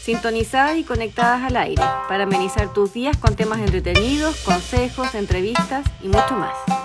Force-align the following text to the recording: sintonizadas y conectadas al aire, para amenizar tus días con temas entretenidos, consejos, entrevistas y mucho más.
sintonizadas 0.00 0.76
y 0.76 0.84
conectadas 0.84 1.42
al 1.42 1.56
aire, 1.56 1.82
para 2.08 2.24
amenizar 2.24 2.72
tus 2.72 2.92
días 2.92 3.16
con 3.16 3.36
temas 3.36 3.60
entretenidos, 3.60 4.36
consejos, 4.44 5.14
entrevistas 5.14 5.84
y 6.02 6.08
mucho 6.08 6.34
más. 6.36 6.79